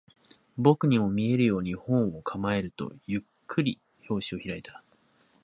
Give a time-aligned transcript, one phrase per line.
[0.57, 4.83] 僕にも見えるように、本を構えると、ゆっくり表紙を開いた